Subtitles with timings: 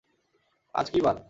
[0.75, 1.15] আজ কী বার?